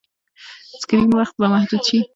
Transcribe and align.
سکرین 0.81 1.09
وخت 1.19 1.33
به 1.39 1.45
محدود 1.53 1.81
شي. 1.87 1.99